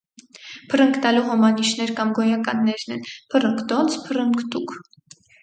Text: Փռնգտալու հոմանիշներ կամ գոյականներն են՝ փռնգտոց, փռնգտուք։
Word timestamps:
Փռնգտալու 0.69 1.25
հոմանիշներ 1.27 1.93
կամ 1.99 2.15
գոյականներն 2.21 2.97
են՝ 2.97 3.05
փռնգտոց, 3.35 4.01
փռնգտուք։ 4.09 4.77